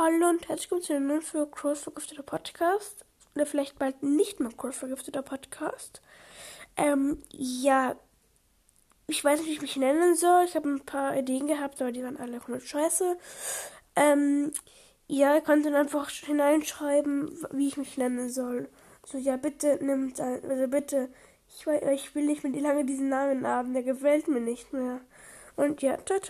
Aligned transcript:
Hallo 0.00 0.28
und 0.28 0.48
herzlich 0.48 0.70
willkommen 0.70 0.82
zu 0.82 0.94
einem 0.94 1.08
neuen 1.08 1.22
für 1.22 1.50
Cross 1.50 1.82
vergifteter 1.82 2.22
Podcast. 2.22 3.04
Oder 3.34 3.46
vielleicht 3.46 3.80
bald 3.80 4.00
nicht 4.00 4.38
mehr 4.38 4.52
Cross 4.56 4.76
vergifteter 4.76 5.22
Podcast. 5.22 6.02
Ähm, 6.76 7.20
ja, 7.32 7.96
ich 9.08 9.24
weiß 9.24 9.40
nicht, 9.40 9.48
wie 9.48 9.54
ich 9.54 9.60
mich 9.60 9.74
nennen 9.74 10.14
soll. 10.14 10.44
Ich 10.44 10.54
habe 10.54 10.68
ein 10.68 10.86
paar 10.86 11.16
Ideen 11.16 11.48
gehabt, 11.48 11.82
aber 11.82 11.90
die 11.90 12.04
waren 12.04 12.16
alle 12.16 12.38
komplett 12.38 12.68
scheiße. 12.68 13.18
Ähm, 13.96 14.52
ja, 15.08 15.34
ihr 15.34 15.40
könnt 15.40 15.66
dann 15.66 15.74
einfach 15.74 16.08
hineinschreiben, 16.10 17.44
wie 17.50 17.66
ich 17.66 17.76
mich 17.76 17.96
nennen 17.98 18.30
soll. 18.30 18.68
So, 19.04 19.18
ja, 19.18 19.36
bitte 19.36 19.84
nimmt, 19.84 20.20
also 20.20 20.68
bitte, 20.68 21.08
ich, 21.48 21.66
ich 21.66 22.14
will 22.14 22.26
nicht 22.26 22.44
mehr 22.44 22.62
lange 22.62 22.84
diesen 22.84 23.08
Namen 23.08 23.44
haben, 23.44 23.72
der 23.72 23.82
gefällt 23.82 24.28
mir 24.28 24.40
nicht 24.40 24.72
mehr. 24.72 25.00
Und 25.56 25.82
ja, 25.82 25.98
ciao, 26.04 26.20
ciao. 26.20 26.26